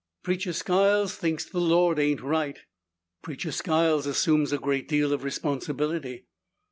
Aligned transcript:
"Preacher 0.23 0.51
Skiles 0.51 1.15
thinks 1.15 1.45
the 1.45 1.59
Lord 1.61 1.99
ain't 1.99 2.21
right." 2.21 2.57
"Preacher 3.21 3.51
Skiles 3.51 4.07
assumes 4.07 4.51
a 4.51 4.57
great 4.57 4.87
deal 4.87 5.13
of 5.13 5.23
responsibility." 5.23 6.25